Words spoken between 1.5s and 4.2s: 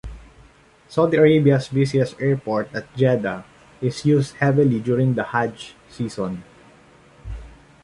busiest airport at Jeddah is